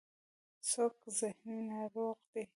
[0.69, 2.43] څوک ذهني ناروغ دی.